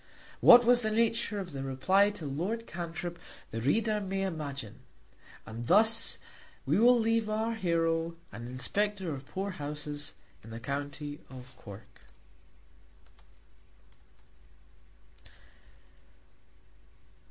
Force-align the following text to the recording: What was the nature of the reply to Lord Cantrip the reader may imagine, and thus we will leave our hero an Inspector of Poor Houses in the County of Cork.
What 0.39 0.65
was 0.65 0.81
the 0.81 0.89
nature 0.89 1.37
of 1.39 1.51
the 1.51 1.61
reply 1.61 2.09
to 2.09 2.25
Lord 2.25 2.65
Cantrip 2.65 3.19
the 3.51 3.61
reader 3.61 4.01
may 4.01 4.23
imagine, 4.23 4.79
and 5.45 5.67
thus 5.67 6.17
we 6.65 6.79
will 6.79 6.97
leave 6.97 7.29
our 7.29 7.53
hero 7.53 8.15
an 8.31 8.47
Inspector 8.47 9.07
of 9.13 9.27
Poor 9.27 9.51
Houses 9.51 10.15
in 10.43 10.49
the 10.49 10.59
County 10.59 11.19
of 11.29 11.53
Cork. 11.55 12.01